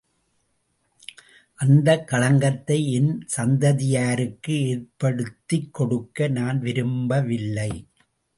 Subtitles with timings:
[1.55, 7.71] அந்தக் களங்கத்தை என் சந்ததியாருக்கு ஏற்படுத்திக் கொடுக்க நான் விரும்பவில்லை.